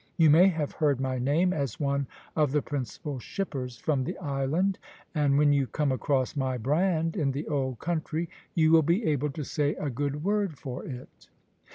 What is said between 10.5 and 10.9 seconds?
for